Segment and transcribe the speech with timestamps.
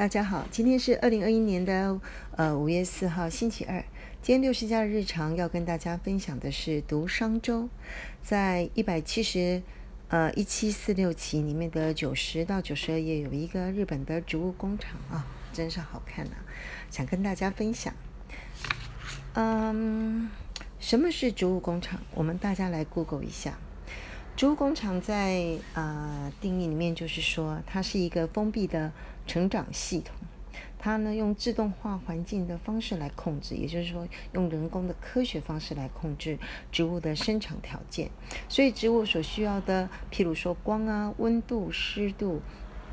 [0.00, 2.00] 大家好，今天是二零二一年的
[2.34, 3.84] 呃五月四号星期二。
[4.22, 7.68] 今天六十家的日常要跟大家分享的是读商周，
[8.22, 9.62] 在一百七十
[10.08, 16.32] 呃一七四六期里面的九十到九十二页有一个日本的植物工厂啊，真是好看呐，
[16.90, 17.92] 想跟大家分享。
[19.34, 20.30] 嗯，
[20.78, 22.00] 什么是植物工厂？
[22.14, 23.58] 我们大家来 Google 一下。
[24.40, 28.90] 植物工厂在呃定义里面就是说，它是一个封闭的
[29.26, 30.16] 成长系统。
[30.78, 36.38] 它呢用自动化环境的方式来控制，也就是说用人工的科学方式来控制
[36.72, 38.08] 植物的生长条件。
[38.48, 42.40] 所以植物所需要的，譬如说光啊、温度、湿度、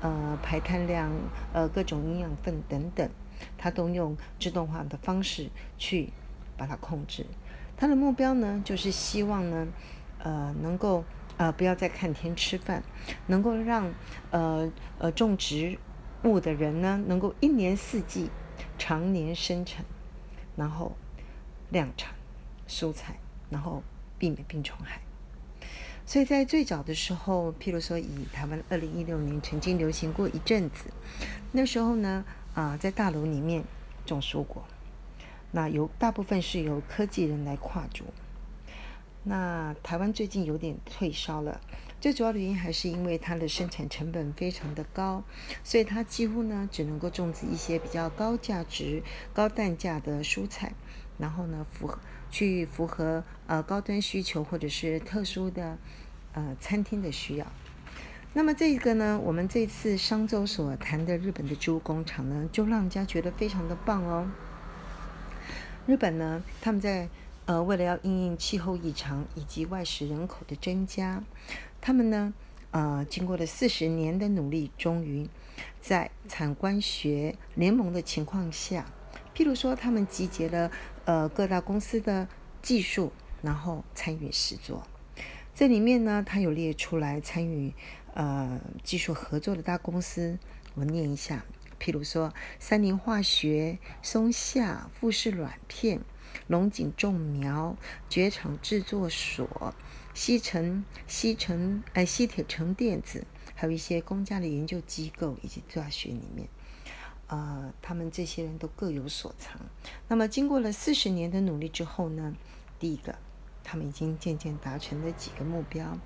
[0.00, 1.12] 呃排碳量、
[1.52, 3.08] 呃各种营养分等等，
[3.56, 6.08] 它都用自动化的方式去
[6.56, 7.24] 把它控制。
[7.76, 9.68] 它的目标呢，就是希望呢，
[10.18, 11.04] 呃能够。
[11.38, 12.82] 呃，不要再看天吃饭，
[13.26, 13.92] 能够让
[14.30, 15.78] 呃呃种植
[16.24, 18.30] 物的人呢，能够一年四季
[18.78, 19.84] 常年生产，
[20.56, 20.96] 然后
[21.70, 22.14] 量产
[22.66, 23.18] 蔬菜，
[23.50, 23.82] 然后
[24.18, 25.00] 避免病虫害。
[26.06, 30.90] 所以在最早的时候，譬如说以台湾二零一六年曾经流行过一阵子，
[31.52, 32.24] 那时候呢
[32.54, 33.62] 啊，在大楼里面
[34.06, 34.64] 种蔬果，
[35.50, 38.04] 那由大部分是由科技人来跨足。
[39.28, 41.60] 那台湾最近有点退烧了，
[42.00, 45.24] 最主要的原因还是因为它的生产成本非常的高，
[45.64, 49.02] 所以它几乎呢只能够种植一些比较高价值、
[49.34, 50.72] 高单价的蔬菜，
[51.18, 51.98] 然后呢符合
[52.30, 55.76] 去符合呃高端需求或者是特殊的
[56.32, 57.46] 呃餐厅的需要。
[58.32, 64.30] 那么这个呢，我们这次商周所谈的日本的植物工厂呢，就让人家觉得非常的棒哦。
[65.88, 67.08] 日本呢，他们在
[67.46, 71.22] 呃，为了要应应气候异常以及外食人口的增加，
[71.80, 72.34] 他们呢，
[72.72, 75.28] 呃，经过了四十年的努力，终于
[75.80, 78.84] 在产官学联盟的情况下，
[79.32, 80.72] 譬如说，他们集结了
[81.04, 82.26] 呃各大公司的
[82.60, 84.84] 技术，然后参与实作。
[85.54, 87.72] 这里面呢，他有列出来参与
[88.14, 90.36] 呃技术合作的大公司，
[90.74, 91.44] 我念一下，
[91.80, 96.00] 譬如说，三菱化学、松下、富士软片。
[96.46, 97.76] 龙井种苗、
[98.08, 99.74] 绝厂制作所、
[100.14, 103.24] 西城西城哎西铁城电子，
[103.54, 106.48] 还有一些公家的研究机构以及大学里面，
[107.26, 109.60] 呃，他们这些人都各有所长。
[110.08, 112.34] 那么，经过了四十年的努力之后呢，
[112.78, 113.16] 第一个，
[113.64, 115.98] 他们已经渐渐达成了几个目标。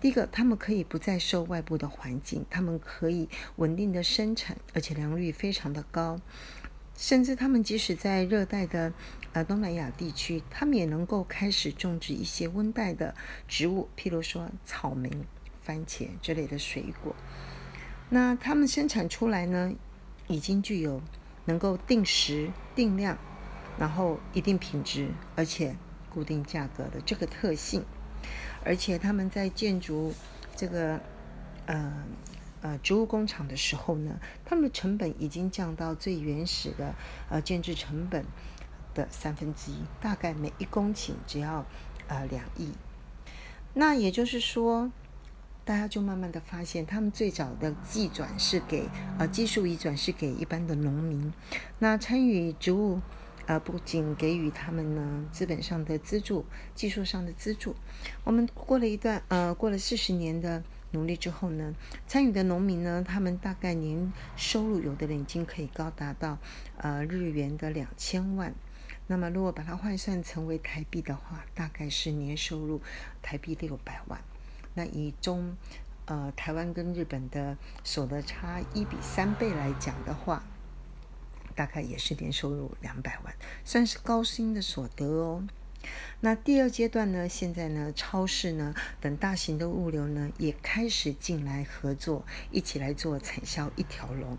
[0.00, 6.20] 第一个，他们可以不再受外部的环境，他们可以稳定的生产，而且良率非常的高。
[6.98, 8.92] 甚至他们即使在热带的
[9.32, 13.14] 呃东南亚地区，他们也能够开始种植一些温带的
[13.46, 15.08] 植物，譬如说草莓、
[15.62, 17.14] 番茄之类的水果。
[18.10, 19.72] 那他们生产出来呢，
[20.26, 21.00] 已经具有
[21.44, 23.16] 能够定时定量，
[23.78, 25.76] 然后一定品质，而且
[26.10, 27.84] 固定价格的这个特性。
[28.64, 30.12] 而且他们在建筑
[30.56, 31.00] 这个
[31.66, 32.04] 呃。
[32.60, 36.94] 呃，植物工厂的时候呢，他们的成本已经降到最原始的
[37.30, 38.24] 呃建制成本
[38.94, 41.64] 的三分之一，大概每一公顷只要
[42.08, 42.72] 呃两亿。
[43.74, 44.90] 那也就是说，
[45.64, 48.88] 大家就慢慢的发现，他们最早的技转是给
[49.18, 51.32] 呃技术移转是给一般的农民，
[51.78, 53.00] 那参与植物
[53.46, 56.44] 呃不仅给予他们呢资本上的资助，
[56.74, 57.76] 技术上的资助。
[58.24, 60.64] 我们过了一段呃过了四十年的。
[60.92, 61.74] 努力之后呢，
[62.06, 66.38] 参与的农民呢，他们大概年收入有的人已经可以高达到
[66.78, 68.54] 呃日元的两千万。
[69.06, 72.80] 那么如果把它换算成为台币的话，大概是年收入
[73.22, 74.20] 台币六百万。
[74.74, 75.56] 那以中
[76.04, 80.42] 呃台湾跟日本的所得差一比三倍来讲的话，
[81.54, 83.34] 大概也是年收入两百万，
[83.64, 85.42] 算是高薪的所得哦。
[86.20, 87.28] 那第二阶段呢？
[87.28, 94.36] 现在呢，超市呢等大型的物流呢也开始进来合作，一起来做产销一条龙。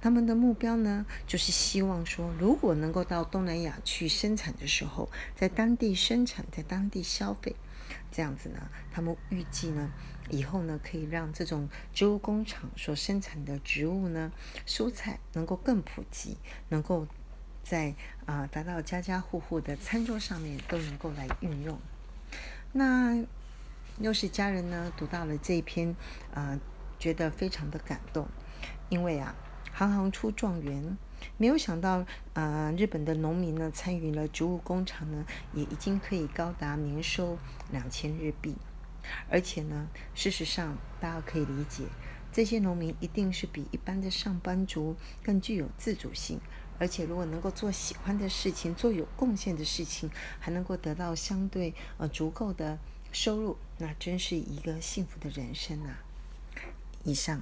[0.00, 7.56] 他们的目标呢，就是希望说，如果能够到东南亚去生产的时候，在当地生产，在当地消费，
[8.12, 9.90] 这样子呢，他们预计呢，
[10.30, 14.30] 以后呢，可以让这种植物工厂所生产的植物呢，
[14.64, 16.36] 蔬菜能够更普及，
[16.68, 17.08] 能够。
[17.64, 17.94] 在
[18.26, 21.78] 啊，达到家家户户的餐桌上面都能够来运用。
[22.72, 23.24] 那
[23.98, 25.96] 又是家人呢，读到了这一篇
[26.34, 26.58] 啊，
[26.98, 28.28] 觉得非常的感动，
[28.88, 29.34] 因为啊，
[29.72, 30.98] 行行出状元，
[31.36, 35.24] 没有想到啊，日本的农民呢，参与了植物工厂呢，
[35.54, 37.38] 也已经可以高达年收
[37.70, 38.56] 两千日币，
[39.30, 41.84] 而且呢，事实上大家可以理解，
[42.32, 46.40] 这些农民一定是比一般的上班族更具有自主性，
[46.84, 52.78] 而且如果能够做喜欢的事情，做有贡献的事情，还能够得到相对呃足够的
[53.10, 55.96] 收入，那真是一个幸福的人生呐。
[57.02, 57.40] 以上。